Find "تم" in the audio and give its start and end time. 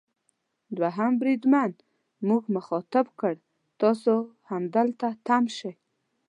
5.25-5.43